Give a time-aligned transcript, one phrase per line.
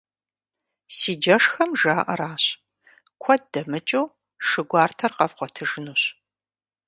[0.97, 2.43] Си джэшхэм жаӀэращ:
[3.21, 4.07] куэд дэмыкӀыу,
[4.47, 6.03] шы гуартэр къэвгъуэтыжынущ.